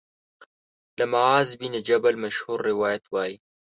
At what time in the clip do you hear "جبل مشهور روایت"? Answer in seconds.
1.87-3.03